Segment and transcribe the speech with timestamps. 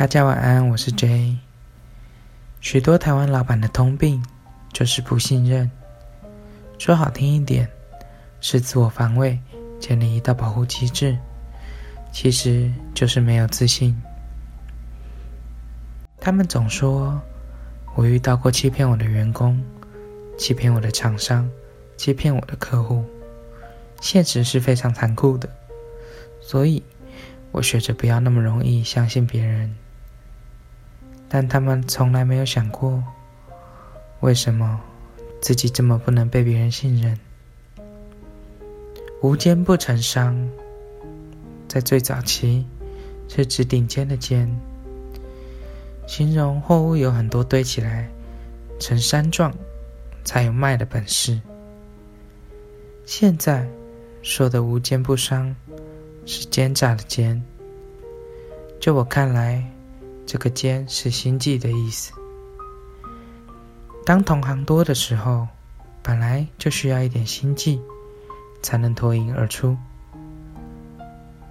[0.00, 1.36] 大家晚安，我是 J。
[2.62, 4.24] 许多台湾老板的通病
[4.72, 5.70] 就是不信任，
[6.78, 7.68] 说好听一点
[8.40, 9.38] 是自我防卫，
[9.78, 11.18] 建立一道保护机制，
[12.10, 13.94] 其实就是没有自信。
[16.18, 17.20] 他们总说
[17.94, 19.62] 我遇到过欺骗我的员工，
[20.38, 21.46] 欺骗我的厂商，
[21.98, 23.04] 欺骗我的客户，
[24.00, 25.46] 现实是非常残酷的，
[26.40, 26.82] 所以
[27.52, 29.76] 我学着不要那么容易相信别人。
[31.32, 33.00] 但他们从来没有想过，
[34.18, 34.80] 为什么
[35.40, 37.16] 自己这么不能被别人信任。
[39.22, 40.36] 无奸不成商，
[41.68, 42.66] 在最早期
[43.28, 44.50] 是指顶尖的尖，
[46.04, 48.10] 形容货物有很多堆起来
[48.80, 49.54] 成山状，
[50.24, 51.40] 才有卖的本事。
[53.06, 53.64] 现在
[54.20, 55.54] 说的无奸不商，
[56.26, 57.40] 是奸诈的奸。
[58.80, 59.64] 就我看来。
[60.30, 62.12] 这个“奸”是心计的意思。
[64.06, 65.48] 当同行多的时候，
[66.04, 67.80] 本来就需要一点心计，
[68.62, 69.76] 才能脱颖而出。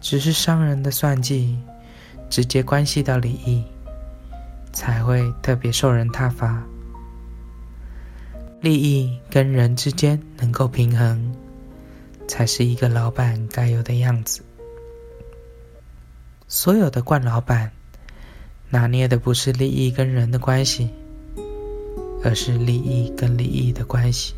[0.00, 1.58] 只是商人的算计，
[2.30, 3.62] 直接关系到利益，
[4.72, 6.62] 才会特别受人挞伐。
[8.62, 11.36] 利益跟人之间能够平衡，
[12.26, 14.40] 才是一个老板该有的样子。
[16.48, 17.70] 所有的惯老板。
[18.72, 20.88] 拿捏的不是利益跟人的关系，
[22.24, 24.32] 而是利益跟利益的关系。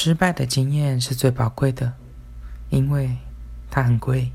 [0.00, 1.92] 失败的经验是最宝贵的，
[2.70, 3.16] 因为
[3.68, 4.30] 它很贵。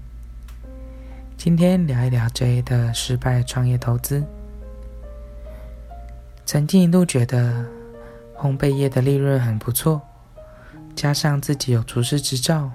[1.38, 4.25] 今天聊一聊 J 的失败创业投资。
[6.45, 7.65] 曾经一度觉得
[8.36, 10.01] 烘焙业的利润很不错，
[10.98, 12.69] 加上自己有厨师执照，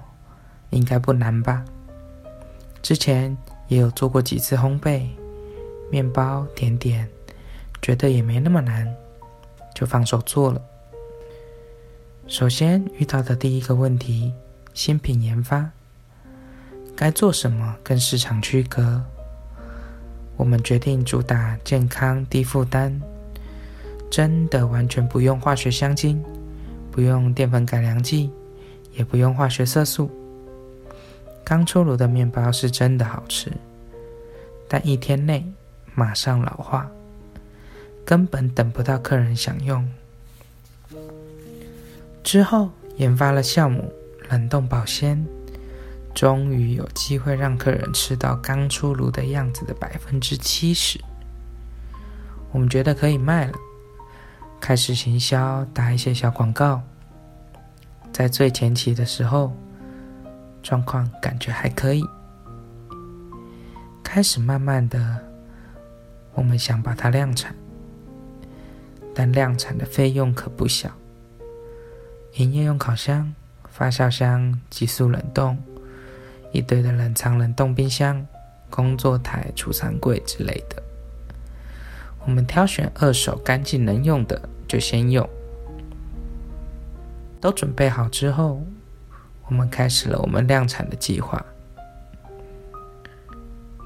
[0.71, 1.63] 应该不难吧？
[2.81, 3.37] 之前
[3.67, 5.09] 也有做过几次烘焙，
[5.91, 7.07] 面包、甜点，
[7.83, 8.91] 觉得也没那么难，
[9.75, 10.59] 就放手做了。
[12.29, 14.31] 首先遇到的第一个问题，
[14.75, 15.67] 新品研发
[16.95, 19.01] 该做什么跟市场区隔？
[20.37, 22.93] 我们决定主打健康、低负担，
[24.11, 26.23] 真的完全不用化学香精，
[26.91, 28.29] 不用淀粉改良剂，
[28.93, 30.11] 也不用化学色素。
[31.43, 33.51] 刚出炉的面包是真的好吃，
[34.67, 35.43] 但一天内
[35.95, 36.87] 马上老化，
[38.05, 39.83] 根本等不到客人享用。
[42.23, 43.91] 之后研发了酵母
[44.29, 45.25] 冷冻保鲜，
[46.13, 50.99] 终于有机会让客人吃到刚出炉的样子的百分之七十。
[52.51, 53.53] 我们觉得可以卖了，
[54.59, 56.81] 开始行销，打一些小广告。
[58.11, 59.53] 在最前期的时候，
[60.61, 62.03] 状况感觉还可以。
[64.03, 65.17] 开始慢慢的
[66.33, 67.55] 我们想把它量产，
[69.13, 70.91] 但量产的费用可不小。
[72.33, 73.33] 营业用烤箱、
[73.69, 75.57] 发酵箱、急速冷冻，
[76.51, 78.25] 一堆的冷藏冷冻冰箱、
[78.69, 80.81] 工作台、储藏柜之类的。
[82.25, 85.27] 我们挑选二手、干净、能用的就先用。
[87.41, 88.61] 都准备好之后，
[89.47, 91.43] 我们开始了我们量产的计划。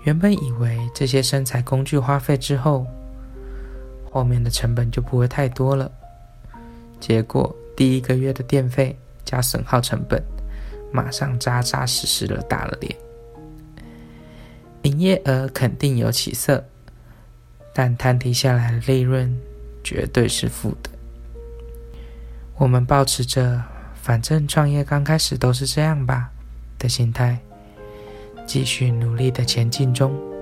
[0.04, 2.86] 原本以为这些生产工具花费之后，
[4.12, 5.90] 后面的成本就不会太多了。
[7.00, 10.22] 结果第一个月的电费加损耗成本，
[10.92, 12.96] 马上扎扎实实的打了脸。
[14.84, 16.64] 营业额肯定有起色，
[17.74, 19.34] 但摊提下来的利润
[19.84, 20.90] 绝对是负的。
[22.58, 23.64] 我们保持着
[24.02, 26.30] “反正创业刚开始都是这样吧”
[26.78, 27.40] 的心态。
[28.46, 30.33] 继续努力的前进中。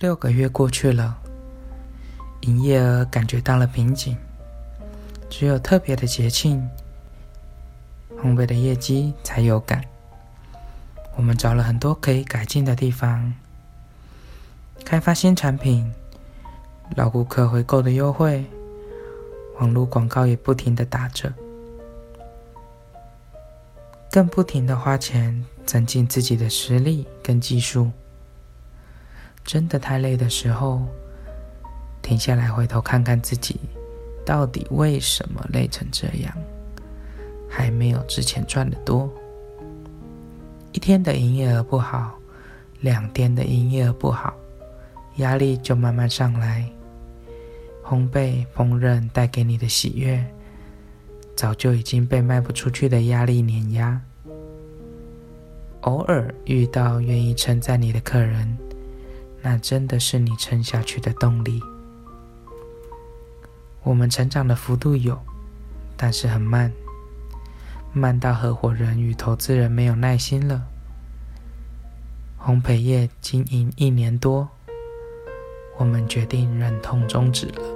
[0.00, 1.16] 六个月过去了，
[2.40, 4.16] 营业额感觉到了瓶颈，
[5.30, 6.68] 只有特别的节庆，
[8.20, 9.84] 烘焙的业绩才有感。
[11.16, 13.32] 我们找了很多可以改进的地方，
[14.84, 15.90] 开发新产品，
[16.96, 18.44] 老顾客回购的优惠，
[19.60, 21.32] 网络广告也不停的打着，
[24.10, 27.92] 更不停的花钱增进自己的实力跟技术。
[29.44, 30.82] 真的太累的时候，
[32.02, 33.60] 停下来回头看看自己，
[34.24, 36.34] 到底为什么累成这样？
[37.48, 39.08] 还没有之前赚的多。
[40.72, 42.14] 一天的营业额不好，
[42.80, 44.34] 两天的营业额不好，
[45.16, 46.68] 压力就慢慢上来。
[47.84, 50.24] 烘焙烹饪带给你的喜悦，
[51.36, 54.00] 早就已经被卖不出去的压力碾压。
[55.82, 58.56] 偶尔遇到愿意称赞你的客人。
[59.46, 61.62] 那真的是你撑下去的动力。
[63.82, 65.20] 我们成长的幅度有，
[65.98, 66.72] 但是很慢，
[67.92, 70.66] 慢到合伙人与投资人没有耐心了。
[72.42, 74.48] 烘焙业经营一年多，
[75.76, 77.73] 我们决定忍痛终止了。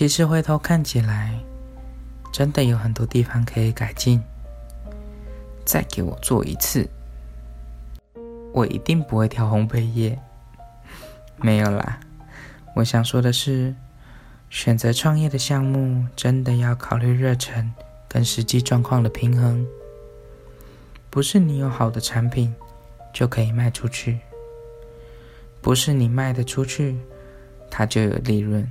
[0.00, 1.38] 其实回头看起来，
[2.32, 4.18] 真的有很多地方可以改进。
[5.62, 6.88] 再给我做一次，
[8.54, 10.18] 我一定不会挑烘焙业。
[11.36, 12.00] 没有啦，
[12.74, 13.74] 我想说的是，
[14.48, 17.70] 选择创业的项目，真的要考虑热忱
[18.08, 19.66] 跟实际状况的平衡。
[21.10, 22.54] 不是你有好的产品
[23.12, 24.20] 就可以卖出去，
[25.60, 26.96] 不是你卖得出去，
[27.70, 28.66] 它就有利润。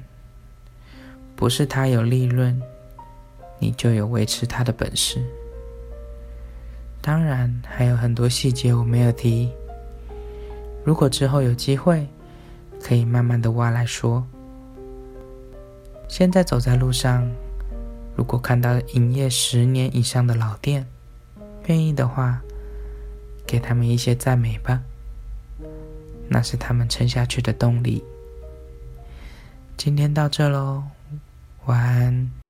[1.39, 2.61] 不是他有利润，
[3.59, 5.25] 你就有维持它的本事。
[6.99, 9.49] 当然还有很多细节我没有提，
[10.83, 12.05] 如果之后有机会，
[12.83, 14.27] 可以慢慢的挖来说。
[16.09, 17.25] 现在走在路上，
[18.17, 20.85] 如果看到营业十年以上的老店，
[21.67, 22.41] 愿意的话，
[23.47, 24.81] 给他们一些赞美吧，
[26.27, 28.03] 那是他们撑下去的动力。
[29.77, 30.83] 今天到这喽，
[31.69, 32.48] 晚安。